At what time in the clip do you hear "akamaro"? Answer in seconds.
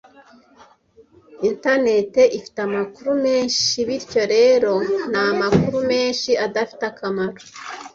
6.91-7.41